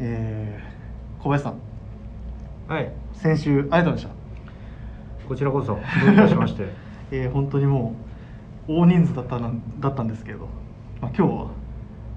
[0.00, 1.58] えー、小林さん。
[2.72, 2.92] はい。
[3.14, 4.16] 先週ありがとうございまし
[5.22, 5.28] た？
[5.28, 5.66] こちらこそ。
[5.66, 6.68] どういたしまして。
[7.10, 7.94] えー本当にも
[8.68, 9.50] う大人数だったな
[9.80, 10.48] だったんですけど、
[11.00, 11.46] まあ、今日は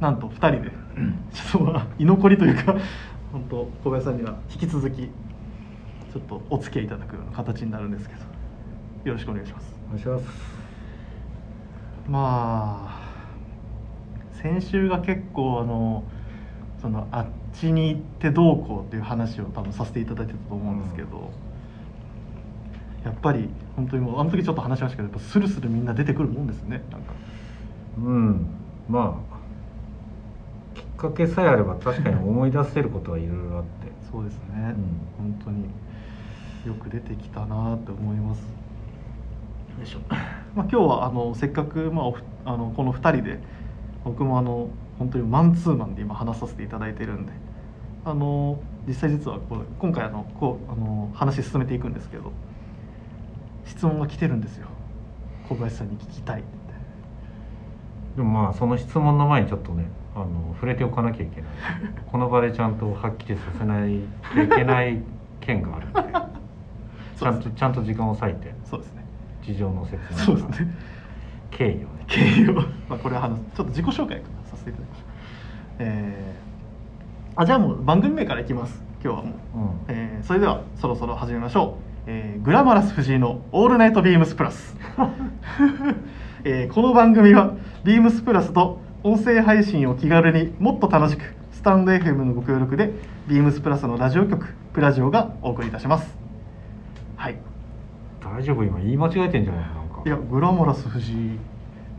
[0.01, 0.71] なんと2人で。
[1.31, 2.75] ちょっとまあ居残りというか
[3.31, 8.21] 本当小林さんには引き続きちょっとお付き合いいただくような形になるんですけど。
[9.05, 9.75] よろしくお願いします。
[9.87, 10.25] お願いします。
[12.09, 12.99] まあ
[14.33, 16.03] 先週が結構あの
[16.79, 21.31] そのあっちに行ってどうこうっていう話を多分させていただいてたと思うんですけど、
[23.03, 27.13] やっぱり本当にもうあの時ちょっと話しましたけどやっぱスルスルみんな出てくるもんですねなんか。
[27.97, 28.47] うん。
[28.89, 29.21] ま
[30.75, 33.91] あきっかけさえあれば確かに思い出せることはいろいろあって。
[34.11, 34.75] そうですね、
[35.17, 35.63] 本当に
[36.65, 38.43] よく出てきたなって思います。
[40.53, 42.03] まあ、今日はあのせっかく、ま
[42.43, 43.39] あ、あのこの2人で
[44.03, 44.67] 僕もあの
[45.01, 47.33] 本当にマンツーマンで今話させていただいてるんで。
[48.03, 52.31] あの実際実はこう今回あのこうあの話進めていくんですけど
[53.65, 54.67] 質問が来てるんですよ。
[55.47, 56.49] 小林さんに聞きたいって。
[58.17, 61.51] でもまあその質問の前にちょっとねあの触れておかなきゃいけない。
[62.11, 64.01] この場でちゃんとはっきりさせない
[64.33, 64.99] といけない
[65.39, 66.01] 件があるんで。
[67.19, 68.53] ちゃんとちゃんと時間を割いて。
[68.65, 69.05] そうですね。
[69.41, 70.75] 事情の説そう明ですね。
[71.51, 71.85] 経緯をね。
[72.07, 72.53] 経緯を、
[72.89, 75.05] まあ、これはちょっと自己紹介からさせていただきました。
[75.79, 76.41] えー
[77.33, 78.83] あじゃあもう番組名からいきます。
[79.03, 79.95] 今日はもう、うん。
[79.95, 84.75] えーそれではそろそろ始めましょう、えーグラマラス藤井の「オールナイトビームスプラス」
[86.43, 92.91] えーこの番組はビームスプラスと音声配信を気軽にもっと楽しくスタンド FM のご協力で
[93.27, 96.17] ビームスプラスのラジオ局プラジオがお送りいたします。
[97.15, 97.37] はい。
[98.23, 98.63] 大丈夫？
[98.63, 100.01] 今言い間違えてんじゃないなんか。
[100.05, 101.39] いやグラマラス藤井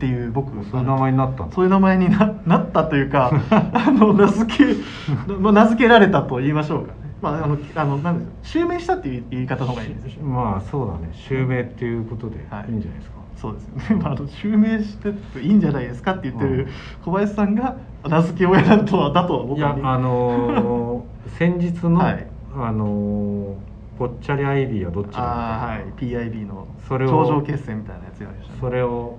[0.03, 4.65] っていう僕そういう名前になったそういう名前にななったというか あの名付け、
[5.39, 11.09] まあ、名付けられたと言いましょうかね、まあ、あのあのなんで襲名したっていう言い方の方がいいですよまあそうだね。
[11.13, 16.67] 襲名っていうことでいはいいんじゃないですか、そうですよね、まあ、あの襲名してっていいんじゃないですかって言ってうんる
[17.05, 21.03] 小林さんが名付け親だとはだとは僕はいやあのー
[21.39, 22.27] 先日の、はい。
[22.57, 25.83] あのーぽっちゃりアイビーはどっちだあーはい。
[25.97, 28.59] PIB のそれを頂上決戦みたいなやつやりましたね。
[28.59, 29.17] それを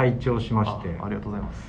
[0.00, 0.96] 拝聴しまして。
[0.98, 1.62] あありがとうございます。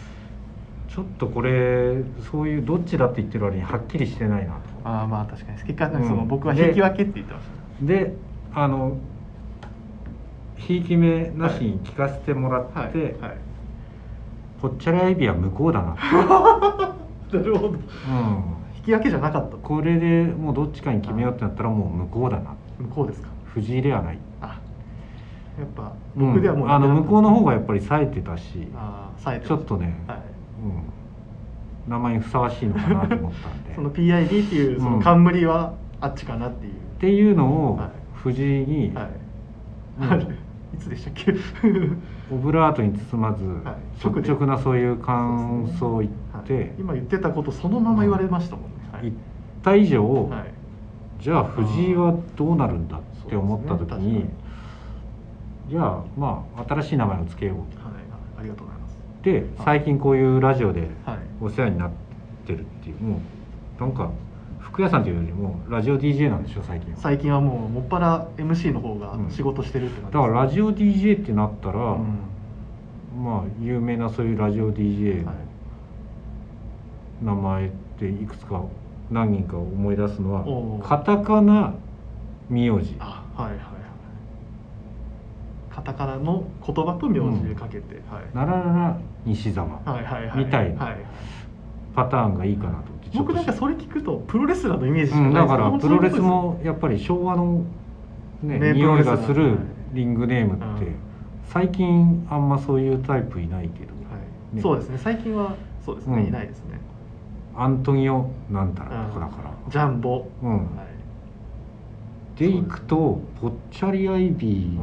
[0.87, 4.59] ちょっとこれそういうどっちだって言ってる割にはっきりしてないなと。
[4.85, 5.61] ああまあ確かに。
[5.63, 6.27] 結果その、うん。
[6.27, 7.45] 僕は引き分けって言ってまし
[7.81, 7.85] た。
[7.85, 8.15] で
[8.53, 8.97] あの
[10.57, 12.87] ひいき目なしに聞かせてもらって、はい
[13.19, 13.37] はい。
[14.61, 15.95] ぽっちゃりアイビーは向こうだな、
[17.33, 17.69] なるほど。
[17.69, 17.77] うん、
[18.77, 19.57] 引き分けじゃなかった。
[19.57, 22.55] これでもうどっちかに決めようってなったらもう向こうだな。
[22.79, 23.29] 向こうですか。
[23.45, 24.19] 藤井ではない。
[24.41, 24.60] あ
[25.59, 26.71] やっぱ僕ではもう、ん。
[26.71, 28.67] あの向こうの方がやっぱり冴えてたし
[29.45, 30.17] ちょっとね、はい。
[30.63, 33.73] うん、名前にふさわしいのかなと思ったんで。
[33.75, 35.01] その PID っていうそのうん。
[35.01, 39.07] 冠はあっちかなっていう、っていうのをはい藤井に、はい、
[40.01, 40.11] うん。
[40.11, 41.33] あれいつでしたっけ？
[42.31, 44.05] オブラートに包まず、はい。
[44.21, 46.11] 率直なそういう感想を言っ
[46.45, 46.71] て、はい。
[46.79, 49.01] 今言ってたことそのまま言われましたもんね、はい。
[49.03, 49.13] 言っ
[49.63, 50.43] た以上、はい。
[51.19, 54.25] じゃあ藤井はどうなるんだって思った時に、
[55.71, 57.65] じゃあまあ新しい名前を付けようはい
[58.39, 58.97] ありがとうございます。
[59.23, 61.17] で最近こういうラジオではい。
[61.39, 61.91] お世話になっ
[62.45, 63.19] てるっていうも
[63.79, 64.11] うなんか
[64.59, 66.99] 服屋さんというよりもラジオ DJ なんでしょ最近は。
[66.99, 69.29] 最近はもうもっぱら MC の方がうん。
[69.31, 73.23] 仕事してるって感じだからラジオ DJ ってなったら、うん。
[73.23, 75.35] まあ有名なそういうラジオ DJ はい。
[77.23, 78.61] の名前っていくつか
[79.09, 81.75] 何人か思い出すのおうはカタカナ
[82.49, 82.95] 名字。
[82.99, 83.65] あはいはいはい
[85.73, 88.35] カタカナの言葉と名字でかけて、はい。
[88.35, 90.45] なららら西澤はいはいはい。
[90.45, 90.97] みたいなはい、
[91.95, 97.65] パターンがいいかなと僕なんかそれ聞くとプロレスラーのイメージしかうん、ないだからプロレスもやっぱり昭和の、
[98.41, 99.57] ね、ね匂いがする
[99.91, 101.11] リングネームってうん
[101.51, 104.17] 最近あんまそういうタイプいないけど、は
[104.53, 104.55] い。
[104.55, 104.61] ね。
[104.61, 104.97] そうですね。
[104.97, 106.27] 最近はそうですね、うん。
[106.27, 106.79] いないですね。
[107.57, 110.77] アントニオなんたらとかだから、ジャンボ、うん。
[110.77, 110.83] は
[112.37, 112.39] い。
[112.39, 114.79] でいくとぽっちゃりアイビー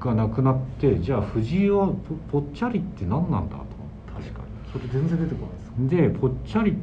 [0.00, 3.64] がなくなってじゃあ藤井はぽぽっちゃりって何なんだと。
[4.14, 4.72] 確かに。
[4.72, 6.76] それ全然出てこないですでぽっちゃり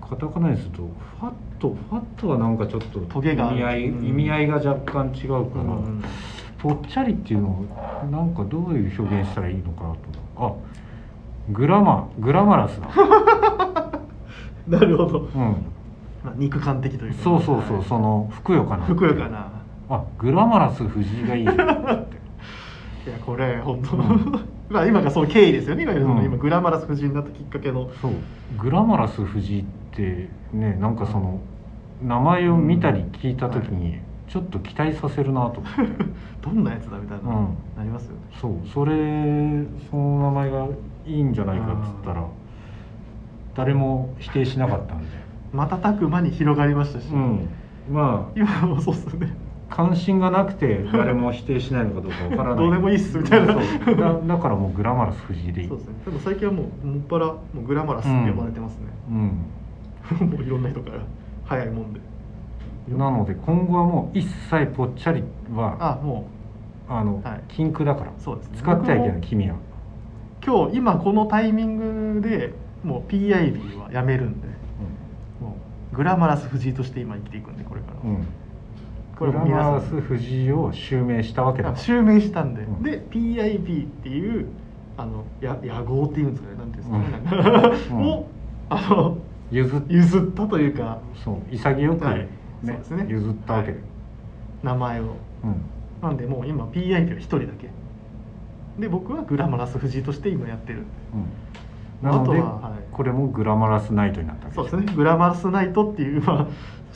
[0.00, 0.76] カタカナにすると
[1.20, 4.06] ファットファットはなんかちょっとトゲが意味合い、うん。
[4.06, 6.04] 意味合いが若干違うから、うん
[6.58, 9.98] ぽっちゃりっていうのをなんかどういう表現したらいいのかなと
[10.36, 10.54] あ
[11.50, 12.88] グラマグラマラスだ、
[14.66, 15.30] なるほど、うん、
[16.24, 17.22] まあ、肉感的というか。
[17.22, 18.84] そうそうそう、はいそのふくよかな。
[18.84, 19.48] ふくよかな
[19.88, 21.54] あグラマラス藤井がいい いや
[23.24, 24.32] これ本当、うん。
[24.68, 25.84] まあ今がその経緯ですよね。
[25.84, 26.24] いわゆるそのうん。
[26.24, 27.88] 今グラマラス夫人になったきっかけの。
[28.02, 28.12] そう
[28.58, 31.38] グラマラス藤井ってねなんかその
[32.02, 36.04] 名前を見たり聞いた時にちょっと期待させるなと思って、
[36.42, 37.48] どんなやつだみたいな、うん。
[37.76, 38.20] なりますよね。
[38.32, 40.66] そうそれその名前が
[41.06, 42.24] いいんじゃないかっつったら
[43.54, 45.06] 誰も否定しなかったんで、
[45.52, 47.48] 瞬く間に広がりましたし、うん、
[47.90, 52.56] ま今もそうっすよねあ関心がなくて誰も否定しないのかどうかわからない。
[52.56, 53.54] どうでもいいっすみたいな。
[53.54, 55.68] だだからもうグラマラス藤井でいい。
[55.68, 55.94] そうですね。
[56.04, 60.30] でも最近はもうもっぱらもうグラマラスって呼ばれてますね、うん。
[60.30, 61.00] もういろんな人から
[61.44, 62.00] 早いもんで。
[62.88, 66.28] なので今後はもう一切ぽっちゃりはあも
[66.88, 67.42] あの、はい。
[67.48, 68.12] 禁句だから。
[68.18, 68.58] そうですね。
[68.58, 69.56] 使ってはいけない君は。
[69.56, 69.58] う
[70.44, 72.54] 今日今このタイミングで
[72.84, 74.46] もう PIB はやめるんで。
[75.40, 75.56] も
[75.92, 78.26] うグラマラス藤井として今生きていくんでこれから、うん、うん、
[79.18, 81.74] これグラマラス藤井を襲名したわけだ。
[81.74, 82.82] 襲名したんで、うん。
[82.82, 84.46] で PIB っていう
[84.98, 86.58] あのや野号っていうんですかね。
[86.58, 88.02] なんていうんですかね、うん。
[88.02, 88.28] を
[88.68, 89.18] あの
[89.50, 91.00] 譲っ譲ったというか。
[91.24, 91.54] そう。
[91.54, 92.18] 潔く、はい。
[92.18, 92.28] ね
[92.62, 93.06] そうですね。
[93.08, 93.72] 譲ったわけ。
[93.72, 93.78] で、
[94.62, 95.04] 名前を。
[95.04, 95.62] うん。
[96.02, 97.70] なんでもう今 PIB は一人だけ。
[98.78, 100.84] で僕はグラマラス藤井として今やってる。
[102.02, 102.82] うん、なので、あとははい。
[102.92, 104.94] これもグラマラスナイトになったわけそうですね。
[104.94, 106.46] グラマラスナイトっていうまあ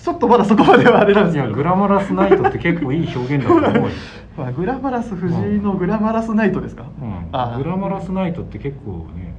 [0.03, 1.47] ちょっとまだそこまではあれなんですけど。
[1.47, 3.89] いやグラマラスナイトって結構いい表現だと思うよ、
[4.37, 6.87] まあ、グラマラス藤井のグラマラスナイトですか、
[7.33, 9.35] あうん、グラマラスナイトって結構ね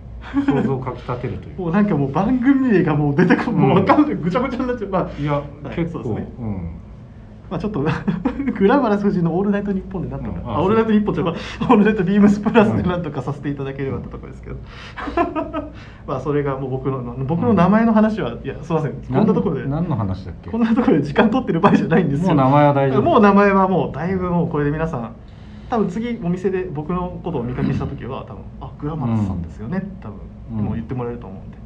[0.45, 1.59] 想像をかきたてるという。
[1.61, 4.89] もうなんかもう番組名がもう出てこうんもう分かんない、ぐちゃぐちゃになっちゃう。
[4.91, 5.21] まあ。
[5.21, 6.27] いや、はい結構ね。
[6.39, 6.69] うん
[7.51, 7.81] まあちょっと
[8.57, 14.55] グラマラス藤井の「オールナイトニッポン」でなんとか、うんオールナイトニッポンじゃオールナイトビームスプラスでなんとかさせていただければってところですけど、
[16.07, 18.93] まあそれがもう僕の僕の名前の話は、いやすいません。
[18.93, 19.65] こんなところで。
[19.67, 20.49] 何の話だっけ？
[20.49, 22.27] こんなところで時間取ってる場合じゃないんですよ。
[22.29, 23.01] もう名前は大丈夫。
[23.01, 25.11] もう名前はもうだいぶもうこれで皆さん
[25.69, 30.17] 多分次お店で僕のことをお見かけした時は多分あグラマラスさんですよね、多分
[30.59, 30.65] うん。
[30.65, 31.57] もう言ってもらえると思うんで。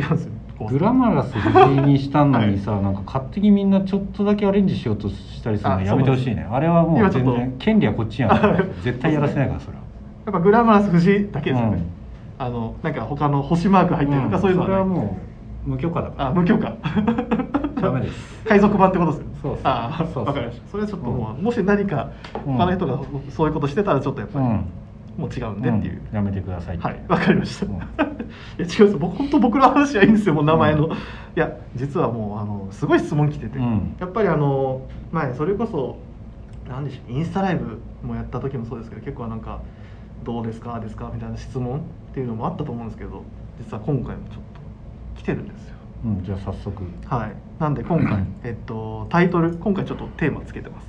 [0.00, 6.46] 違うんですよグラマラス藤井にしたのにさ、なんか勝手にみんなちょっとだけアレンジしようとしたりするのあやめてほしいね。
[6.50, 8.30] あれはもう全然権利はこっちやん
[8.82, 9.82] 絶対やらせないからそれは。
[10.26, 11.82] やっぱグラマラス藤井だけですよね、うん。
[12.38, 15.16] あのなんか他の星マーク入ってるとか、んそういうのはそれはも
[15.66, 16.28] う無許可だから。
[16.28, 16.72] あ無許可。
[17.80, 18.44] ダメです。
[18.46, 19.34] 海賊版ってことですよね。
[19.42, 19.60] そうそう。
[19.64, 20.24] あそうそう。
[20.24, 20.68] わかりました。
[20.68, 21.44] それはちょっともう、うん。
[21.44, 22.10] もし何か
[22.46, 23.00] うん他の人が
[23.30, 24.64] そういうことしてたらちょっとやっぱり、うん
[25.16, 27.66] もう違うんでっていう、んやめてくださいはい、わかりました。
[27.66, 28.98] うん いや違うんですよ。
[28.98, 30.34] 僕本当僕の話はいいんですよ。
[30.34, 30.86] もう名前の。
[30.86, 35.96] うんいや実はもうあのすごい質問来てて、うんやっぱりあの前それこそ
[36.68, 39.60] なんでしょうインスタライブもやった時もそうですけど結構なんか
[40.22, 41.80] どうですかですかみたいな質問っ
[42.14, 43.24] ていうのもあったと思うんですけど
[43.58, 44.42] 実は今回もちょっ
[45.16, 45.74] と来てるんですよ。
[46.04, 47.32] うんじゃあ早速はい。
[47.58, 50.88] なんで今回えっとタイトル今回ちょっとテーマつけてます。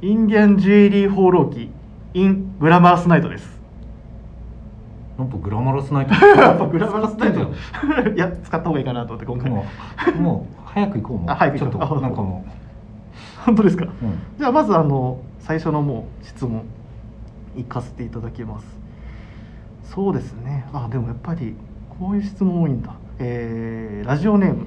[0.00, 1.70] インディアンジュエリー放浪記
[2.14, 3.58] in グラマラスナイトです。
[5.18, 6.14] なんかグラマラスナイト。
[6.14, 7.40] やっぱグラマラスナイト。
[8.14, 9.50] いや使った方がいいかなと思って今回。
[9.50, 9.64] も
[10.16, 11.30] うもう早く行こうもう。
[11.30, 12.44] あ早くちょっ行ことうなんかも
[13.44, 14.18] 本当ですか、う、うん。
[14.38, 16.62] じゃあまずあの最初のもう質問
[17.56, 18.78] いかせていただきます。
[19.84, 20.66] そうですね。
[20.72, 21.54] あでもやっぱり
[21.98, 22.92] こういう質問多いんだ。
[23.18, 24.66] えーラジオネーム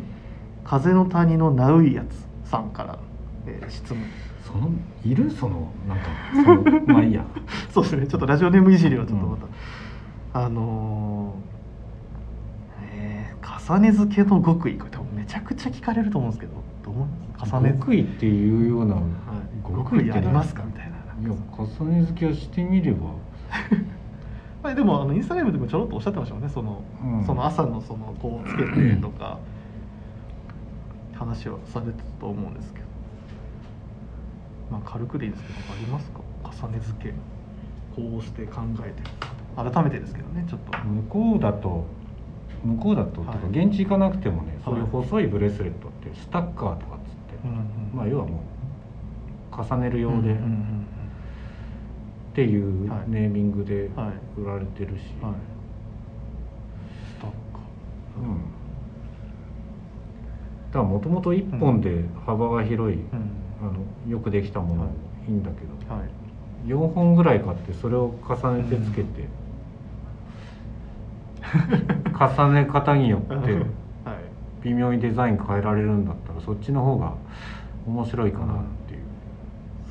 [0.63, 2.99] 風の谷のナウイやつさんから、
[3.47, 4.03] えー質問
[4.51, 4.69] その
[5.05, 5.29] いる？
[5.31, 7.25] そのなんかそのまあいいや。
[7.71, 8.07] そうですね。
[8.07, 9.37] ちょっとラジオネームいじりはちょっとま
[10.33, 14.77] た、あのーえー重ね付けの極意。
[14.77, 16.53] これ多分めちゃくちゃ聞かれると思うんですけど。
[16.83, 16.95] どう
[17.57, 19.03] 重ね極意っていうような、はい、
[19.63, 20.63] 極意ありますか？
[20.65, 20.91] みたいな。
[20.91, 22.97] いや重ね付けはしてみれば。
[24.63, 26.49] まあ、でもあのインスタライブでもちょろっとおっしゃってましたもんね。
[26.49, 27.25] その,、うん。
[27.25, 29.39] その朝のそのこうつけてとか
[31.15, 32.85] 話はされてたと思うんですけど
[34.71, 36.21] まあ軽くでいいですけどありますか？
[36.67, 37.13] 重ね付け。
[37.95, 39.03] こうして考えて。
[39.55, 40.77] 改めてですけどねちょっと。
[40.79, 41.85] 向こうだと
[42.63, 43.37] 向こうだと、はい。
[43.65, 47.57] 現地行かなくてもねそういうはい細いブレスレットってスタッカーとかっつって、うんうん
[47.93, 48.43] まあ要はも
[49.51, 50.85] う重ねる用で、うんうんうん
[52.31, 54.41] っていうはいネーミングではい。
[54.41, 55.37] 売られてるし、うんはい。
[57.09, 57.35] スタッカ
[58.17, 58.37] うん。
[60.71, 63.31] だからもともと1本で幅が広い、ーうん
[63.61, 64.91] あのよくできたものも
[65.27, 66.09] いいんだけど、はい。
[66.67, 69.27] 4本ぐらい買ってそれを重ねてつけて、
[72.17, 73.61] 重ね方によって はい。
[74.63, 77.13] 微妙にデザイン変えられるんだったらそっちの方が
[77.87, 79.01] 面白いかなっていう、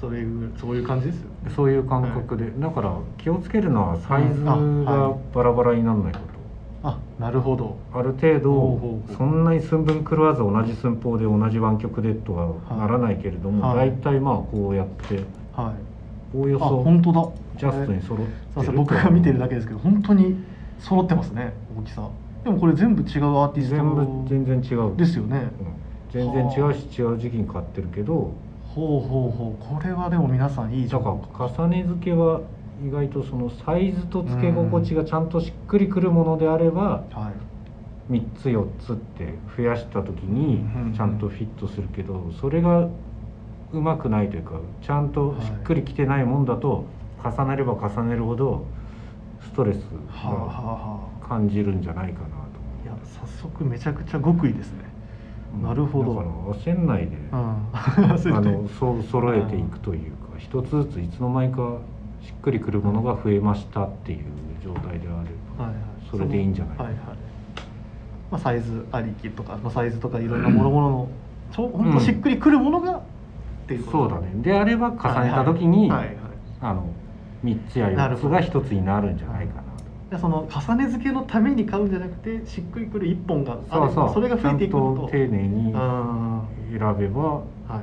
[0.01, 1.51] それぐそういう感じですよね。
[1.51, 5.35] そういう感覚で、だから気をつけるのはサイズがはい。
[5.35, 6.25] バラバラにならないこと、
[6.83, 7.77] あなるほど。
[7.93, 13.91] ある程度そんなに寸分狂わず同じ寸法で同じ湾曲でとはならないけれども、はい。
[13.91, 16.37] 大体まあこうやってはい。
[16.37, 17.29] おおよあそ本当だ。
[17.59, 20.43] ジャストに揃ってすいません僕が見てるだけですけど本当に
[20.79, 22.09] 揃ってますね大きさ。
[22.45, 24.97] でもこれ全部違うアーティスト全部全然違う。
[24.97, 25.51] ですよね。
[25.61, 25.81] うん。
[26.11, 28.33] 全然違うし違う時期に買ってるけど。
[28.75, 29.79] ほうほうほう。
[29.79, 32.41] これはでも皆さんいいだか情報ら重ね付けは
[32.83, 37.51] 意外とそのサイズと付け心地がちゃんとしっくりくるものであればはい。
[38.13, 42.89] 3つ4つって増やした時にうんちゃんとフィットするけどそれが
[43.73, 46.87] うまくないというかちゃんとしっくりきてないもんだと
[47.23, 48.65] 重ねれば重ねるほど
[49.43, 52.35] ストレスはあはあがは感じるんじゃないかなと。
[52.35, 54.85] あいや早速めちゃくちゃ極意ですね。
[55.53, 56.15] 思うなるほど。
[56.15, 57.67] だから焦んないでうん。
[58.37, 61.79] あのそう揃えていくというか一つずついつの間にか
[62.23, 64.25] しっくりくるものが増えましたっていう
[64.63, 65.83] 状態であれば、はいはい。
[66.11, 66.79] それでいいんじゃない？
[66.79, 66.97] はいはい。
[68.31, 71.09] まあ、サイズありきとか、まあ、サイズとかいろんなもろもろの
[71.53, 73.01] ちょ本当しっくりくるものが、っ
[73.67, 74.31] ていうそうだね。
[74.37, 76.07] であれば重ねた時に、はいはい。
[76.09, 76.17] はい
[76.63, 76.85] あの
[77.45, 79.63] 3つや4つが1つになるんじゃないか
[80.11, 83.95] なその重ね付けのために買うんじゃなくてしっくりくる一本があれそう。
[83.95, 87.83] そうばそれが増えていくちゃんとと丁寧にあ選べばーはいはい。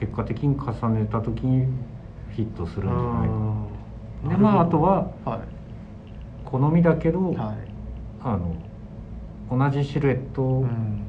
[0.00, 3.65] 結果的に重ねた時にフィットするんじゃないかはいな
[4.24, 5.40] でまああとはは
[6.44, 7.56] 好みだけど、いはい。
[8.22, 8.56] あの
[9.50, 11.02] 同じシルエットうん。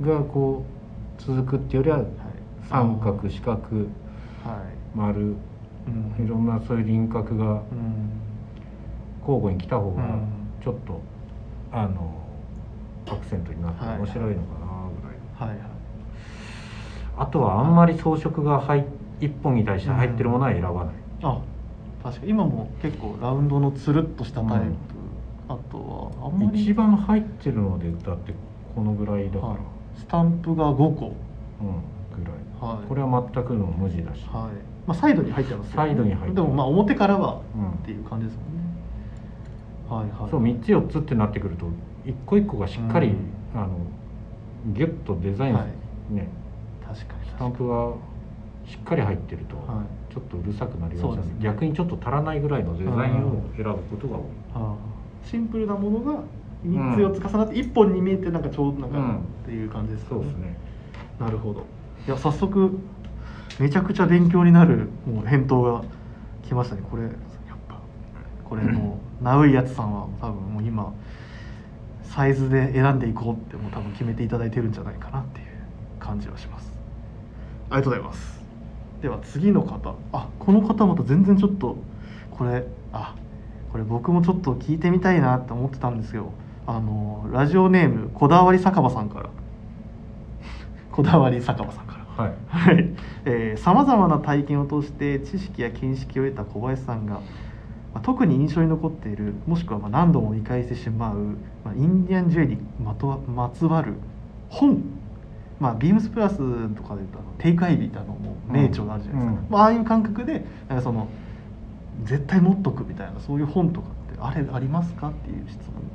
[0.00, 0.64] がこ
[1.18, 2.06] う続くっていうよりははい。
[2.68, 3.86] 三角四角はい。
[4.94, 6.24] 丸うん。
[6.24, 7.60] いろんなそういう輪郭がうん。
[9.20, 10.28] 交互に来た方がうん。
[10.62, 11.00] ちょっと、
[11.72, 12.14] あの
[13.10, 14.66] アクセントになって面白いのかな
[15.36, 15.68] ぐらい、はいはい。
[17.18, 18.84] あとはあんまり装飾が入
[19.20, 21.40] 一本に対して入ってるものは選ばない、あ
[22.08, 24.72] 確かに今も結構ラウンドのつるっとしたタイプ、うん。
[25.48, 26.62] あとはあんまり。
[26.62, 28.34] 一番入ってるのでだって
[28.74, 29.58] このぐらいだから、はい。
[29.96, 31.14] スタンプが5個。
[31.60, 32.76] うんぐらい。
[32.76, 32.88] はい。
[32.88, 34.52] これは全くの無地だし、はい。
[34.86, 40.08] まあ、サイドに入ってますよサイドに入ってるでもまあ表からはうんっていう感じですもんね。
[40.10, 40.30] はいはい。
[40.30, 41.66] そう3つ4つってなってくると
[42.06, 43.60] 一個一個がしっかり、うん。
[43.60, 43.76] あの
[44.74, 45.66] ギュッとデザイン、は
[46.10, 46.14] い。
[46.14, 46.28] ね。
[46.86, 47.28] 確かに。
[47.28, 47.92] スタンプが
[48.66, 51.34] しっかり入ってると、はちょっとうるさくなりがちなんでね。
[51.40, 54.22] 逆にちょっと足らないぐらいのデザインを選ぶことが多い、
[55.28, 56.20] シンプルなものが
[56.66, 60.56] 3つ4つ重なって1本に見えてなんかちょうどなんかうんっていう感じですかそうですね。
[61.18, 61.64] なるほど。
[62.06, 62.78] いや早速
[63.60, 65.82] めちゃくちゃ勉強になるもう返答が
[66.42, 66.82] 来ましたね。
[66.90, 67.12] これやっ
[67.68, 67.80] ぱ
[68.44, 70.92] これもう ナウイやつさんは多分もう今
[72.02, 75.46] サイズで選んでいこうってもう多分決めていただいてるんじゃないかなっていう
[75.98, 76.72] 感じはします。
[77.70, 78.37] ありがとうございます
[79.02, 79.94] では次の方。
[80.12, 81.76] あこの方また全然ちょっと
[82.30, 83.14] これあ
[83.72, 86.32] これ僕もちょっと聞いてみたいなって思ってたんですよ
[86.66, 89.30] あのラジオネームこだわり酒場さんから。
[90.90, 92.24] こだわり酒場さんから。
[92.24, 92.34] はい。
[92.48, 93.56] はい。
[93.56, 97.20] さまざまな体験を通して知識や見識を得た小林さんが、ま
[97.94, 103.94] あ特に印象に残っているもしくはまあ何度も見返してしまう、まあ、インディアンジュエリーにまとわまつわる
[104.48, 104.82] 本、
[105.60, 109.46] まあ、ビームスプラスとかでいうとテイクアイビーってあのもう名著があるじゃないですか、うん。
[109.50, 111.08] まあ、ああいう感覚でなんかその
[112.04, 115.88] 絶対持っとくみたいなそういう本とかってあれありますかっていう質問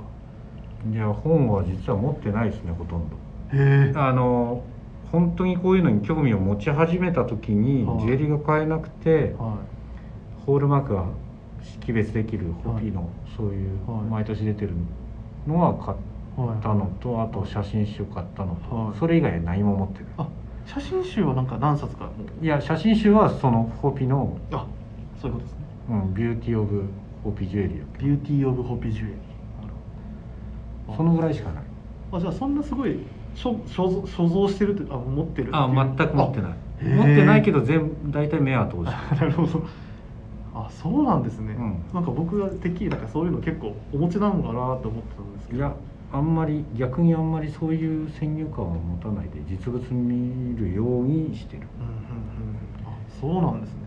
[0.91, 3.15] いや本は実は持ってないですねほとんど。
[3.53, 3.93] がへえ。
[3.95, 4.63] あの
[5.11, 7.99] 本当にこういうのに興味を持ち始めた時にはい。
[8.01, 9.59] ジュエリーが買えなくては
[10.45, 11.05] ホールマークが
[11.61, 14.01] 識別できるホピーのそういうはい。
[14.03, 14.71] 毎年出てる
[15.47, 18.93] のは買っいはいたのとあと写真集買ったのはい。
[18.93, 20.07] とそれ以外何も持ってない。
[20.17, 20.27] あ
[20.65, 22.09] 写真集はなんか何冊か？
[22.41, 24.65] いや写真集はそのホピの、あ
[25.21, 25.65] そういうことですね。
[25.89, 26.85] うん、 Beauty of
[27.23, 31.63] Hopi Jewelry Beauty of Hopi Jewelryーそのぐらいしかない。
[32.13, 32.99] あじゃあそんなすごい
[33.35, 35.63] 所所蔵所蔵してるってあ持ってるっていう。
[35.63, 36.51] あ全く持ってない。
[36.51, 36.95] へー。
[36.95, 39.63] 持ってないけど全部大体目は通してあ なるほど。
[40.55, 41.83] あそうなんですね、うん。
[41.93, 45.59] なんか僕がてっきりなんかそういうの結構お持ちなのかなと思ってたんですけど。
[45.59, 45.73] いや
[46.13, 51.97] あんまり逆にあんまりそういう先入観を持たないで実物見るようにしてる、うんうんうん
[52.85, 53.77] あそうなんですね。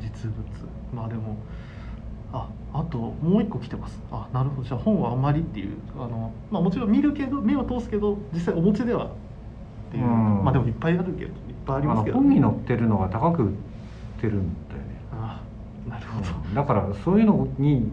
[0.00, 0.44] 実物。
[0.92, 1.36] まあでも
[2.32, 3.98] ああともう一個来てます。
[4.10, 4.68] あなるほど。
[4.68, 9.08] じゃあ本はあまりっていうあのまあもちろん見るけど目を通すけど実際お持ちではっ
[9.90, 10.44] ていう、うん。
[10.44, 11.30] まあでもいっぱいあるけどいっ
[11.64, 12.18] ぱいありますけど。
[12.18, 13.52] 本に載ってるのが高く売っ
[14.20, 15.42] てるんだよね、あ
[15.88, 16.54] なるほど、うん。
[16.54, 17.90] だからそういうのに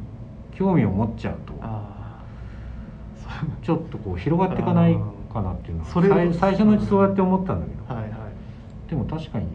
[0.52, 1.54] 興味を持っちゃうと。
[1.62, 1.87] あ
[3.62, 4.98] ちょっとこう広がっていかない
[5.34, 8.17] かなっていうのはそれを最最初のうちそうやって思ったんだけど、はいはい
[8.89, 9.48] でも確かに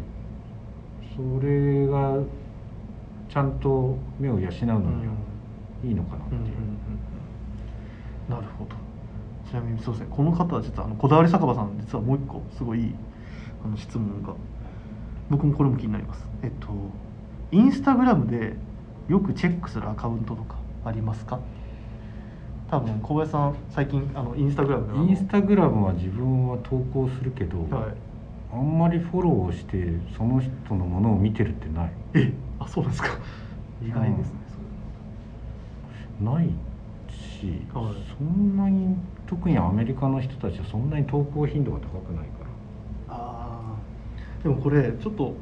[1.16, 2.18] それが
[3.30, 5.12] ちゃんと目を養うのには
[5.82, 6.58] いいのかなっていう、うんうんうん。
[8.28, 8.76] うんなるほど。
[9.50, 10.08] ちなみにそうですね。
[10.10, 12.94] この方は実はあのこだわり酒場さん実はもう一個すごいいい
[13.64, 14.34] あの質問が。
[15.30, 16.26] 僕もこれも気になります。
[16.42, 16.68] えっと
[17.52, 18.54] インスタグラムで
[19.08, 21.40] よくチェックするアカウントとかありますか？
[22.72, 27.94] 多分小林さん最近あのインスタグラムインスタグラムは自分は投稿するけど、はい。
[28.50, 31.92] あんまりフォローしてその人のものを見てるってない。
[32.14, 33.08] えあそうなんですか。
[33.86, 34.38] 意外ですね、
[36.22, 36.46] ない
[37.10, 37.94] し、はい。
[38.16, 42.44] そんなに特にアメリカの人たちはそんなに投稿頻度が高くないか
[43.08, 43.14] ら。
[43.14, 45.34] ああでもこれちょっと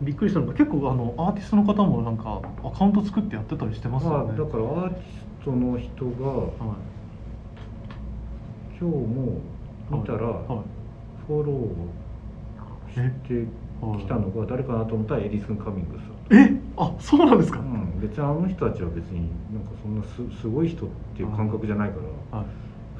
[0.00, 4.38] びっくりしたのが結構あのアーティストの方もなんかアカウント作ってやってたりしてますよね。
[4.38, 6.58] だからアーティストの人がはい。
[8.78, 9.40] 今日も
[9.88, 12.96] 見たらフォローし
[13.28, 13.46] て
[13.98, 16.52] きたのが誰かなと思ったらエディスン・カミングスえ？
[16.76, 21.96] あそうなんですか、うん、別にあの人たちは別になんかそんなすすごい人っていう感覚じゃないか
[22.32, 22.46] らはい。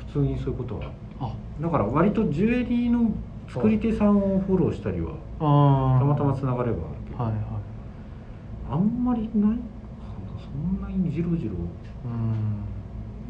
[0.06, 0.92] 普通にそういうことは。
[1.20, 1.34] あ。
[1.60, 3.10] だから割とジュエリーの
[3.48, 5.16] 作り手さんをフォローしたりは
[5.98, 7.42] たまたまつながればあるけど、はいはい。
[8.70, 9.58] あんまりない？
[10.56, 11.52] そんなにじろじろ
[12.04, 12.66] うん。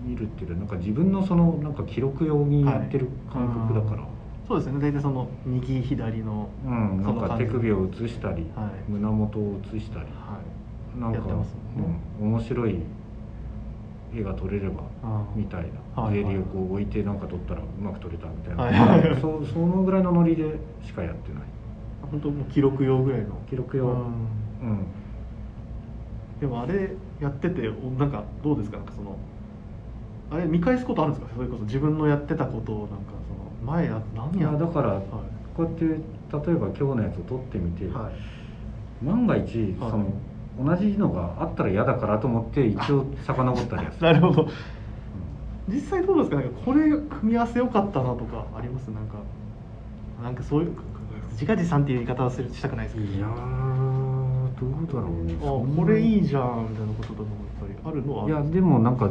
[0.06, 4.06] 見るっていうよりなんか自分のそのなんか記録用にやってる感覚だから、
[4.47, 4.80] そうですね。
[4.80, 8.90] 大体その右左のうん、なんか手首を映したり、はい。
[8.90, 10.06] 胸元を映したり。
[10.06, 10.38] は
[10.97, 11.00] い。
[11.00, 11.25] なんかね。
[12.21, 12.78] うん、面白い
[14.14, 14.85] 絵が撮れれば
[15.35, 15.64] みたい
[15.95, 19.11] な、はいジュエリーをこう置いてなんか撮ったらうまく撮れたみたいな、はいはい。
[19.11, 21.42] はいそそのぐらいのノリでしかやってない。
[22.11, 23.35] 本当もう記録用ぐらいの。
[23.50, 23.92] 記録用、うん。
[23.95, 24.87] うん
[26.40, 26.90] でもあれ
[27.20, 28.76] やってておなんかどうですか？
[28.78, 29.16] なんかその
[30.30, 31.32] あれ見返すことあるんですか？
[31.34, 32.94] それこそ自分のやってたことをなんか
[33.62, 35.02] その前や何いややだから、はい。
[35.56, 39.04] こうやって例えば今日のやつを撮ってみて、はい。
[39.04, 39.90] 万が一、はい。
[39.90, 40.12] その
[40.62, 44.48] 同じのがあったら嫌だからと思って 一応遡ったりなるほど。
[45.68, 46.36] 実際どうですか？
[46.36, 48.88] なんかこれ組み合わせ良かったなとかあります？
[48.88, 49.14] なんか
[50.22, 50.72] なんかそういう
[51.32, 53.85] 自画自賛っていう言い方はするしたくないですけどいやー
[54.58, 55.34] どうだろうね。
[55.40, 59.10] あこれいいじゃんみたいなこととかもやっぱりあるのはいやでもなんか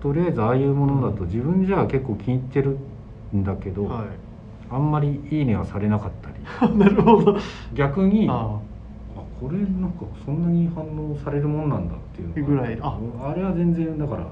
[0.00, 2.78] とりあえずああいうものだと自分じゃ結構気に入ってる
[3.36, 4.06] んだけど、はい。
[4.70, 6.76] あんまりいいねはされなかったり。
[6.78, 7.36] なるほど。
[7.74, 8.60] 逆にああ。
[9.40, 12.78] これなんかそんなに反応されるもんなんだっていうぐらい。
[12.80, 12.98] あ。
[13.22, 14.26] あれは全然だから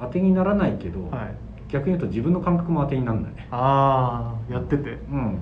[0.00, 1.34] 当てにならないけど、あはい。
[1.68, 3.32] 逆に言うと自分の感覚も当てにならない。
[3.50, 4.90] ああやってて。
[4.90, 5.38] へうん。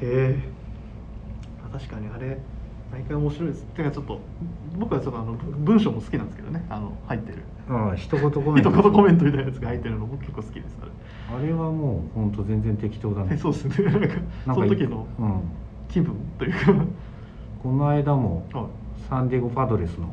[0.00, 0.38] え。
[1.72, 2.38] 確かにあれ
[2.94, 3.64] 毎回面白いです。
[3.64, 4.20] てかちょっと
[4.78, 6.64] 僕はちょっとあの文章も好きなんですけどね。
[6.70, 7.42] あの入ってる。
[7.68, 10.76] ああ一言コメン一ト言コメントみたいなやつが入ってるの僕結構好きです。
[10.80, 11.44] あれ。
[11.44, 13.30] あれはもう本当全然適当だね。
[13.32, 13.84] え そうですね。
[13.84, 14.20] なんかなんか
[14.54, 15.40] その時のうん
[15.88, 16.72] 気分というか。
[16.72, 16.84] は
[17.64, 18.54] この間もい。
[19.08, 20.04] サンディエゴ・パドレスの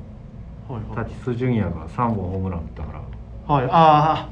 [0.68, 0.96] はいはい。
[0.96, 3.56] タティス・ジュニアが3本ホームラン打ったから。
[3.56, 3.70] はい。
[3.72, 4.30] あ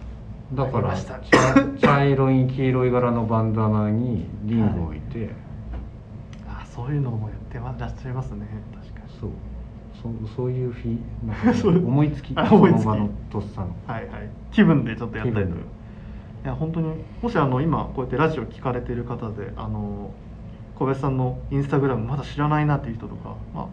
[0.56, 1.20] だからありました。
[1.20, 5.30] 茶茶色い黄色い柄のバンダナにリングを置いて、
[6.86, 8.48] そういうのもやってまらっしゃいますね。
[8.74, 9.20] 確かに。
[9.20, 9.30] そう。
[10.28, 11.76] そそういうフィなんかそう。
[11.76, 12.34] 思いつき。
[12.36, 12.84] あ思いつき。
[12.84, 13.76] そのとっさの。
[13.86, 14.30] はいはい。
[14.52, 15.56] 気分でちょっとやったりとか。
[16.46, 20.14] いや本当にもしあの今こうやってラジオ聞かれてる方であの
[20.76, 23.70] 小林さんのインスタグラムまだ知らないなっていう人とか、ま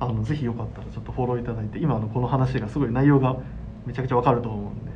[0.00, 3.36] あ、あのぜひよかったらちょっとフォローいただいて今のこの話がすごい内容が
[3.84, 4.92] めちゃくちゃわかると思うんで。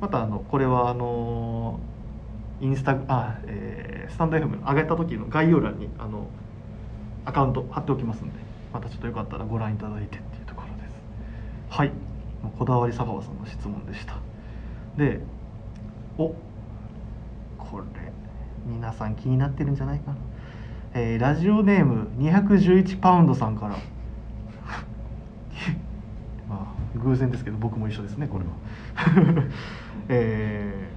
[0.00, 1.78] またあのこれはあの
[2.60, 6.28] インスタあ、えースタンド FM 上げた時の概要欄にあの
[7.24, 8.34] アカウント貼っておきますんで
[8.72, 10.94] またちょっとよかったらご覧いただいてっていうところです。
[11.70, 11.92] はい。
[12.58, 14.16] こだわり佐川さんの質問でした。
[14.96, 15.20] で
[16.18, 16.34] お
[17.58, 17.84] これ
[18.66, 20.16] 皆さん気になってるんじゃないかな、
[20.94, 23.76] えーラジオネーム211パウンドさんから。
[26.48, 28.50] まあ偶然ですけど僕も一緒ですねこれは。
[30.08, 30.94] えー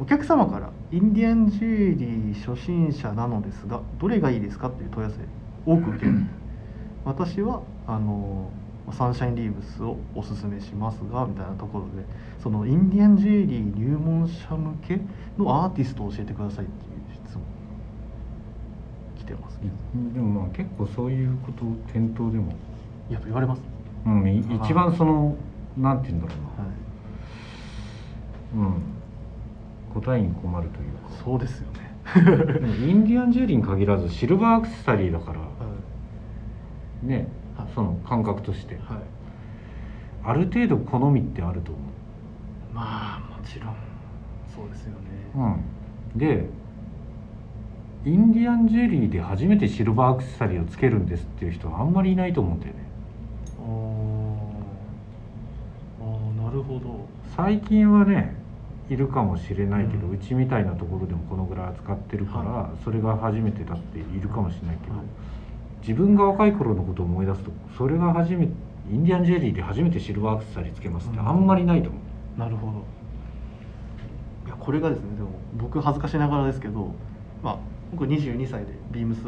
[0.00, 5.20] お客様からインディアンジュエリー初心者なのですがどれがいいですかっていう問い合わせ
[5.70, 6.14] 多く受ける。
[7.04, 8.50] 私はあの
[8.92, 11.90] サンシャインリーブスをおすすめしますがみたいなところで
[12.42, 15.00] そのインディアンジュエリー入門者向け
[15.38, 16.90] のアーティストを教えてくださいっていう
[17.28, 17.44] 質問
[19.18, 19.58] 来てます。
[19.58, 19.70] ね
[20.12, 22.52] でもまあ結構そういうことを店頭でも、
[23.08, 23.62] やっぱ言われます。
[24.06, 24.28] うん、
[24.64, 25.36] 一番その
[25.76, 26.42] なんて言うんだろう
[28.58, 28.70] な、はい。
[28.72, 28.74] う
[30.00, 30.02] ん。
[30.02, 31.10] 答えに困るというか。
[31.24, 31.80] そうですよね。
[32.10, 32.18] イ
[32.92, 35.49] ンディアンジュエリーに限らずシルバーアクセサリーだからはい
[37.02, 38.74] ね、はいその感覚として。
[38.76, 38.84] はい。
[40.22, 41.80] ある程度好みってあると思
[42.74, 43.74] まあもちろん
[44.54, 44.96] そうですよね。
[45.34, 46.46] う、うん、で
[48.04, 52.80] インディアンジュエリーで初めてシルバーアクセサリーをつけるんですっていう人はあんまりいないと思うんだよね。
[53.58, 56.04] あー。
[56.04, 57.06] あーなるほど。
[57.36, 58.36] 最近はね
[58.90, 65.04] いるかもしれないけど、ううんちみたいなところでもこのぐらい扱ってるから、はそれが初めてだっているかもしれないけど、はい
[65.80, 68.52] 自分が若い頃のことを思い出すとそれが初めて
[68.90, 71.98] インディアンジュエリーで初めてシルバーアクセサリーつけますってあんまりないと思
[72.36, 72.72] う、なるほど。
[74.46, 76.92] いやこれがですねでも僕恥ずかしながらですけど、
[77.42, 77.58] まあ、
[77.92, 79.20] 僕22歳でビームス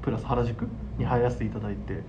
[0.00, 2.02] プラス原宿に入らせていただいて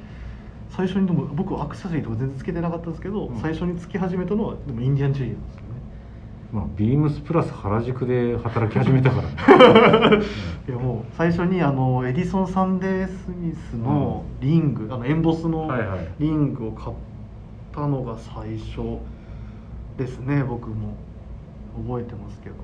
[0.69, 3.41] 最初にでも僕アクセサリーとか全然つけてなかったんですけど、うん。
[3.41, 5.61] 最初につけ始めたのはでもインディアンジュエリーなんですよ。
[5.63, 5.67] ね
[6.51, 10.17] まあビームスプラス原宿で働き始めたから。
[10.17, 10.23] ね
[10.67, 16.07] いやもう最初にあのエディソン・サンデー・スミスのリング、あのエンボスのはいはい。
[16.19, 16.95] リングを買っ
[17.71, 18.99] たのが最初
[19.97, 20.95] ですね僕も。
[21.87, 22.55] 覚えてますけど。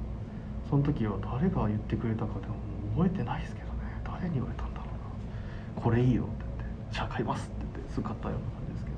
[0.69, 2.55] その時は誰が言ってくれたかでも
[2.95, 3.73] 覚えてないですけどね。
[4.03, 5.81] 誰に言われたんだろうな。
[5.81, 8.97] これいいよって言ってじゃあ買いますって言ってすぐ買ったような感じですけど。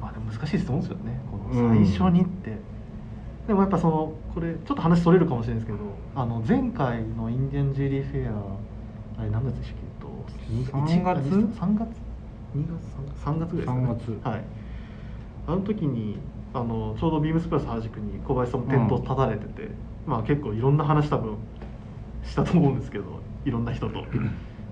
[0.00, 1.20] まあでも難しい質問ですよね。
[1.28, 2.58] この最初にって、
[3.46, 5.78] でもやっぱそのこれちょっと話それるかもしれないですけど
[6.14, 8.56] あの前回のインディアンジュリーフェア
[9.20, 9.86] あれ何月でしたっけ
[10.72, 11.22] ？3月
[11.58, 11.88] ?3 月
[12.56, 12.82] ?2 月
[13.24, 13.56] ？3, 月？
[13.56, 14.28] ぐらいですか、ね、3月。
[14.28, 14.44] はい。
[15.46, 16.18] あの時に
[16.54, 19.70] あのちょうどビームスプラス原宿に小林さんも店頭立たれてて、
[20.06, 21.36] まあ結構いろんな話多分
[22.24, 23.04] したと思うんですけど
[23.44, 24.04] いろんな人と。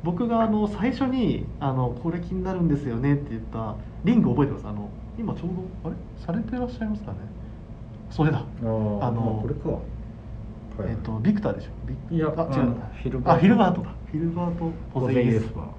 [0.02, 4.66] 僕があの最初にあの「これ気になるんですよね」って言ったリング覚えてます？
[4.66, 5.48] あの今ちょう
[5.82, 5.96] どあれ？
[6.24, 7.18] されてらっしゃいますかね？
[8.14, 8.38] それだ。
[8.38, 9.80] ああのこれか、はい
[10.92, 11.70] えっとビクターでしょ。
[12.08, 12.74] ビいやあ違ううん。
[12.74, 13.90] フィルバートあフィルバートだ。
[14.12, 15.74] フィルバートポポゼイエスこ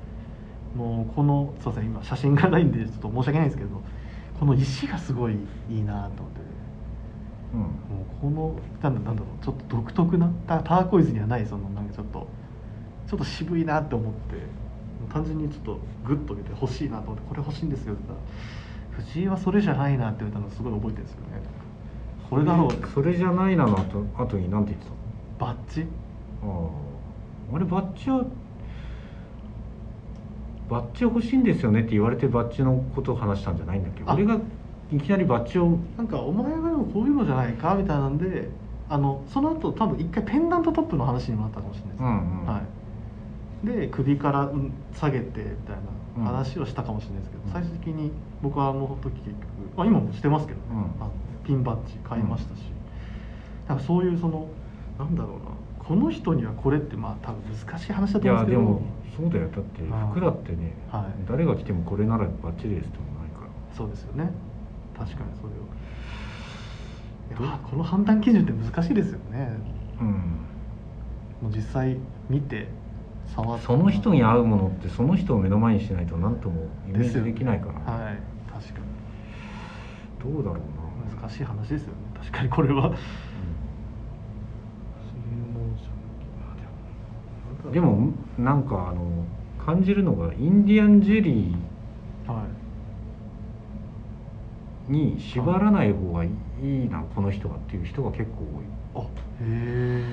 [1.24, 3.82] のすいません今写真がないんでちょっと申し訳ないんですけど
[4.38, 5.38] この石がすごい
[5.69, 6.41] いいなと思って。
[7.54, 7.60] うん。
[7.62, 7.71] もう
[8.21, 9.45] このなんだなんだろう。
[9.45, 12.28] ちょっと独特なタターコイズにはないそのなんかちょっと
[13.08, 14.65] ちょっと渋いなって思って。
[15.13, 21.26] 単純にちょっとグッと見て欲しいなと思ってこれ欲しいんですよって言ったら藤井はそれじゃないなって言われたのすごい覚えてるんですよね
[22.29, 22.88] これだろう。
[22.93, 24.88] それじゃないなの後後に何て言って
[25.39, 25.45] た？
[25.45, 25.85] バッジ？
[26.43, 27.55] ああ。
[27.55, 28.25] あれバッジは
[30.69, 34.03] バッジ欲しいんですよねって言われてバッジのことを話したんじゃないんだっけ？
[34.03, 34.15] どあ。
[34.15, 34.39] 俺が
[34.91, 38.49] いきなりバッジをなんかお前はでもこういうのじゃないかみたいなんで
[38.89, 42.45] あのその後多分一回ペンダントトップの話にもなったかもしれないです、うんうん。
[42.45, 42.61] は
[43.63, 45.77] い、で首からうん下げてみたい
[46.17, 48.11] な話をしたかもしれないですけど、うん最終的に
[48.41, 49.38] 僕はあの時結局、
[49.77, 50.77] まあ、今もしてますけどね、うん。
[50.77, 51.11] あの
[51.45, 52.63] ピンバッジ買いましたし、
[53.67, 54.47] なんかそういうその
[54.97, 58.58] なんだろうなこの人にはこれってまあ多分難しい話だいと思うんですけど。
[58.58, 58.81] やでも
[59.15, 59.47] そうだよ。
[59.47, 59.81] だって
[60.12, 61.03] 服だってね、はい。
[61.29, 63.47] 誰が着てもこれならバッチリですってもないから。
[63.73, 64.31] そうですよね。
[64.97, 67.45] 確かにそれを。
[67.45, 69.58] いやこの判断基準って難しいですよね。
[70.01, 70.08] うん。
[71.41, 71.97] もう実際
[72.29, 72.67] 見て
[73.27, 73.65] 触って。
[73.65, 78.19] その人に合うものってその人を目の前にしないと何ともイメージできないから、はい。
[78.51, 80.34] 確かに。
[80.34, 80.62] どうだろうな、
[81.25, 81.93] 難しい話ですよね。
[82.19, 82.91] 確かにこれは。
[87.65, 87.71] うん。
[87.71, 88.13] でも。
[88.38, 89.25] なんかあの
[89.65, 91.55] 感じるのがインディアンジェリ
[92.27, 92.43] は
[94.89, 94.91] い。
[94.91, 96.29] ーに縛らない方がい
[96.61, 98.43] いなこの人はっていう人が結構
[98.95, 99.05] 多い。
[99.05, 99.07] あへ
[99.41, 100.03] え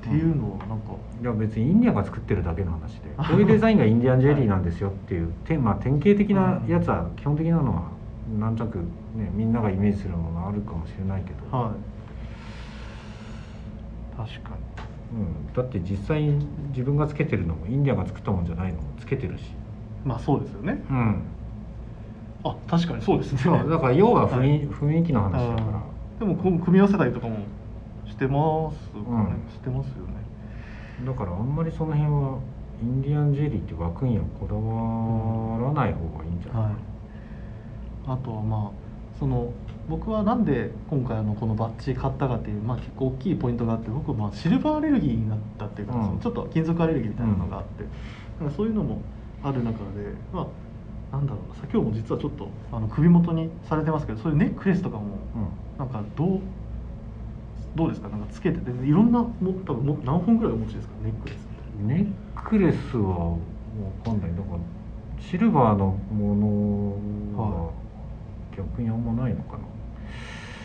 [0.00, 3.10] っていうのはなんか、いや別にインディアンが作ってるだけの話で。
[3.20, 7.99] こういうデザインがインディアンジェリーなんですよっていう、てまあ、典型的なやつは基本的なのは
[8.38, 11.72] なんとなく、ね、みんながイメージするものあるかもしれないけど、はい。
[14.16, 14.50] 確か
[15.12, 19.48] うん、だって実際に自分がつけてるのもインディアンが作ったもんじゃないのもつけてるし、に
[20.04, 20.84] まあそうですよね。
[20.88, 21.22] うん、
[22.44, 23.38] あ確かにそうですね。
[23.38, 23.68] そう。
[23.68, 24.68] だから要は雰囲,、はい。
[24.68, 25.82] 雰囲気の話だから。
[26.20, 27.38] でも組み合わせたりとかも
[28.06, 29.50] してますかね、うん。
[29.50, 30.20] してますよね。
[31.04, 32.38] だからあんまりその辺は
[32.82, 36.74] インディアンジェリーって枠にはこだわらない方がいいんじゃない、はい、
[38.06, 39.52] あとはまあその
[39.88, 46.20] 僕はなんで今回あのこのバッジ買ったかっていう、まあ、結構大きいポイントがあって僕まあシルバーアレルギーになったっていうか、うん。
[46.20, 47.88] ちょっと金属アレルギーみたいなのがあって、だ
[48.40, 49.02] からそういうのも
[49.42, 49.84] ある中で
[50.32, 50.46] ま
[51.12, 55.18] あなんだろうなさ今日も実はちょっとあの首元にされてますけどそういうネックレスとかも
[55.76, 56.40] なんかどう
[57.74, 58.08] どうですか？
[58.08, 58.58] なんかつけて。
[58.58, 59.32] ていろんなも
[59.66, 60.94] 多分も何本ぐらいお持ちですか？
[61.04, 61.38] ネックレス。
[61.86, 63.36] ネックレスはわ
[64.04, 64.30] かんない。
[64.30, 64.58] だから
[65.20, 66.34] シルバーのも
[67.36, 67.70] のはは
[68.60, 69.64] 逆にあんまないのかな、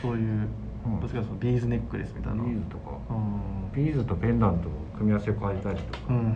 [0.01, 0.47] そういう、
[0.85, 0.99] うん。
[0.99, 2.43] どっちかそのビーズネックレスみたいな。
[2.43, 2.91] ビーズとか。
[3.09, 3.83] うん。
[3.85, 6.29] ビーズとペンダントを組み合わせを変えたりとか、うんうんうん。
[6.29, 6.35] うん。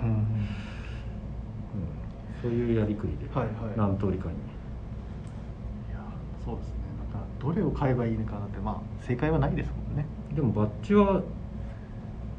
[2.42, 3.78] そういうやりくりではいはい。
[3.78, 6.00] 何通りかに、いや
[6.46, 6.74] そうですね。
[7.12, 10.06] だからどれを買えばいいのかなってまあ正解はないですもんね。
[10.34, 11.22] でもバッジは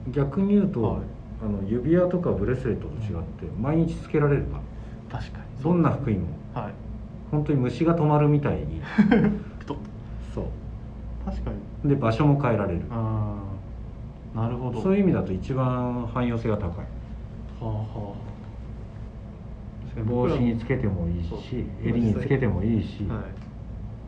[0.09, 1.02] 逆に言うと、はい。
[1.42, 4.61] あの指輪とかブレスレットと違って毎日つけられるか。
[5.11, 5.62] ら確かに。
[5.62, 6.89] どんな服にもはい
[7.31, 8.83] 本当に虫が止まるみたいに。
[10.35, 10.47] そう。
[11.25, 11.51] 確か
[11.85, 11.90] に。
[11.90, 12.83] で場所も変えられる。
[12.90, 13.37] あ
[14.35, 14.81] あなるほど。
[14.81, 16.69] そういう意味だと一番汎用性が高い。
[16.69, 16.85] は
[17.62, 18.31] あはあ。
[20.05, 23.23] 帽子につけてもいいし襟につけてもいいし、はい。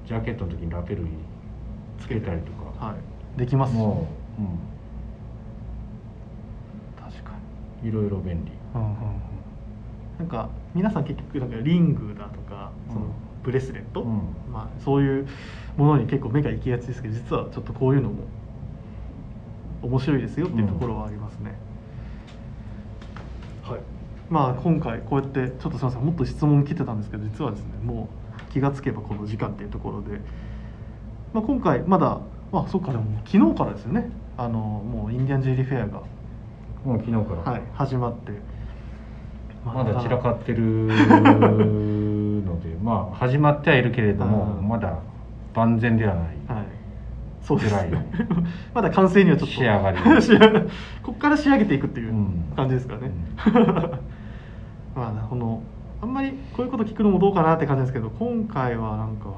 [0.07, 1.11] ジャケットの時にラペルに
[1.99, 2.95] つけたりとか、は
[3.37, 3.39] い。
[3.39, 3.73] できます。
[3.73, 4.07] しも
[4.39, 4.43] う、
[7.01, 7.33] 確か
[7.83, 8.51] うん、いろいろ便利。
[8.51, 8.97] に、うんうんうん、
[10.18, 14.20] なんか皆さん結局なんかリングだとかそのうんブレスレット、うん。
[14.53, 15.27] まあ、そういう
[15.77, 18.22] ものに結構目が行きがちですけど実はちょっとこういうのも
[19.83, 21.59] 面白いですよっていうところはありますね、
[23.64, 23.81] はい。
[24.31, 28.09] まあ今回こうやってちょっとすみませんもっと質問来てたんですけど実はですねも
[28.48, 30.20] う気がつけばこの時間っていうところで、
[31.33, 32.20] まあ、今回まだ
[32.53, 34.09] まあそっかでも昨日からですよね。
[34.37, 36.03] あのもうインディアンジュエリーフェアが、
[36.85, 38.33] もう昨日から、はい、始まって、
[39.64, 44.98] まだ散らかってる のでまあ始まってはいるけれどもうんまだ
[45.55, 46.66] 万全ではない、はい、
[47.42, 48.03] そうですぐらいの。
[48.75, 49.55] まだ完成にはちょっと。
[49.55, 50.66] 仕上がり 仕上がり。
[51.03, 52.44] ここから仕上げていくっていううん。
[52.57, 53.11] 感じですかね、
[54.96, 55.62] まあこの
[56.03, 59.29] あんまりこういうこと聞くのもどうかなって感じですけど今回はなんか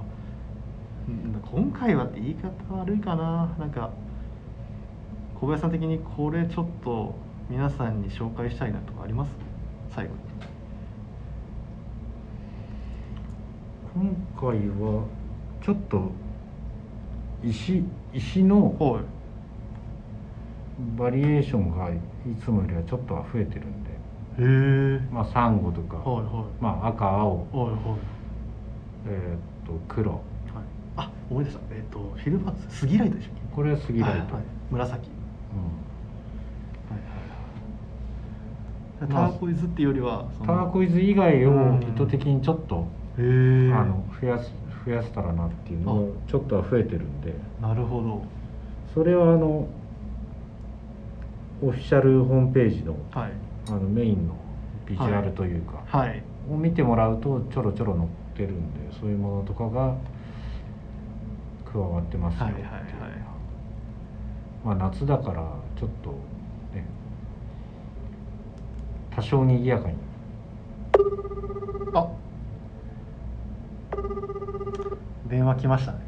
[1.08, 3.48] うん今回はって言い方悪いかな。
[3.58, 3.90] なんか
[5.40, 7.14] 小林さん的にこれちょっと
[7.50, 9.30] 皆さんに紹介したいなとかあります？
[9.94, 10.18] 最後に。
[13.94, 15.04] 今回は
[15.62, 16.10] ちょっと
[17.44, 19.04] 石石のはい。
[20.98, 21.98] バリエーションがい
[22.42, 23.90] つもよりはちょっとは増えてるんで。
[23.90, 23.94] へ
[24.40, 25.08] え。
[25.12, 26.44] まあサンゴとか、はいはい。
[26.60, 27.36] まあ赤青。
[27.36, 27.78] はいはい。
[29.06, 30.10] えーっと黒。
[30.10, 30.20] はい、
[30.96, 31.62] あ思い出した。
[31.70, 33.42] えっ、とフィルバーツスギライトでしたっけ？
[33.54, 34.42] これは杉ライト、はいはい。
[34.72, 35.08] 紫。
[35.08, 35.83] うん
[39.08, 41.82] ターコイズっていうよりはターコイズ以外をうん。
[41.82, 42.86] 意図的にちょっと、
[43.18, 43.72] へえ。
[43.72, 44.52] あの増やす
[44.84, 47.34] 増やせたらなっていうのをちょっとは増えてるんで。
[47.60, 48.22] なるほど。
[48.92, 49.66] それはあの
[51.62, 53.32] オフィシャルホームページのはい。
[53.68, 54.34] あのメインの
[54.86, 56.22] ビジュアルというか、はい。
[56.50, 59.96] を見てもらうとちょろちょろ載ってるんでそういうものとかが
[61.72, 62.72] 加わってますよっていうは。
[62.72, 63.34] いはいはい。
[64.64, 65.42] まあ夏だから
[65.78, 66.16] ちょっとね
[69.14, 69.94] 多少にぎやかに。
[71.94, 72.08] あ。
[75.28, 75.98] 電話来ましたね。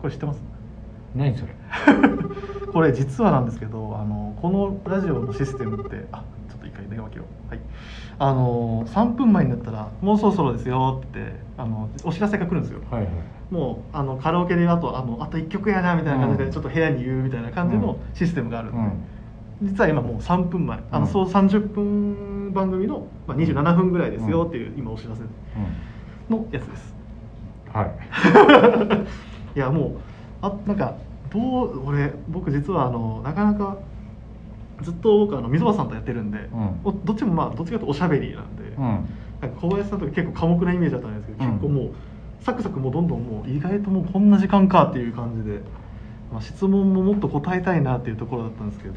[0.00, 0.40] これ知ってます？
[1.14, 1.54] 何それ？
[2.72, 7.50] これ実はなんですけどあのこのラジオのシステムってあちょっと一回電話切ろう。
[7.50, 7.60] はい。
[8.18, 12.80] あの3分前になったら「もうそろそろですよ」ってあのお知らせが来るんですよ。
[12.90, 13.12] はいはい。
[13.50, 16.50] もうあのカラオケであとあのあと1曲やなみたいな感じで、うん。
[16.50, 18.92] ちょっと部屋に言うみたいな感じのシステムがあるんで、うん
[19.62, 20.78] 実は今もう3分前。
[20.90, 25.22] あの、うんそう30分番組の、まあ、27分ぐらいですよっていう、今お知らせ
[26.28, 26.94] のやつです。
[26.96, 27.02] うん
[27.72, 29.56] はい。
[29.56, 29.90] いやもう
[30.42, 30.94] あなんか
[31.30, 33.78] どう俺僕実はあのなかなか
[34.82, 36.80] ずっと僕あの溝端さんとやってるんで、うん。
[36.84, 38.82] おどっちもまあどっちかというとおしゃべりなんで、うん。
[38.82, 41.50] なんか小林さんとか結構寡黙なイメージだったんですけど、うん。
[41.52, 41.90] 結構もう
[42.40, 45.60] サクサクもうどんどんもう意外ともうこんな時間かっていう感じで、
[46.32, 48.94] まあ、質問ももっと答えたいなっていうところだったんですけど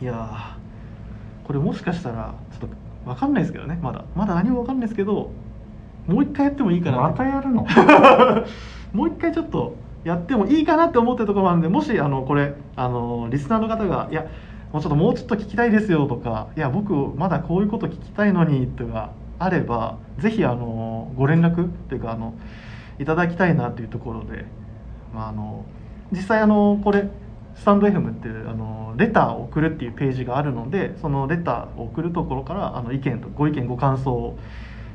[0.00, 4.04] いやーこれもしかしたらちょっと分かんないですけどねまだ。
[4.14, 5.30] まだ何も分かんないですけど
[6.06, 7.66] もう一回やってもいいかなまたやるの？
[8.92, 14.26] もう一回ちょっとやってもいいかなって思ってるところなんでもしあのこれあのリスナーの方が「いや
[14.72, 22.34] もうちょっともうちょっと聞きたいですよ」とか「いや僕まだこういうこと聞きたいのに」とかあればぜひあのご連絡っていうかあの
[22.98, 24.44] いただきたいなっていうところで、
[25.14, 25.64] まあ、あの
[26.10, 27.08] 実際あのこれ
[27.58, 34.38] スタンド FM っていうあのレターを送るっていうページがあるのでそのレターを送るところからあの意見とご意見ご感想を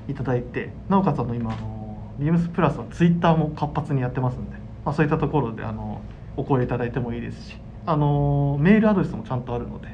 [0.08, 6.02] いただいてなおかつあの今あのビームスプラスはツイッターも活発にやってますんで、まあ、そういったところであの
[6.38, 9.89] お声いただいてもいいですしあのメールアドレスもちゃんとあるので、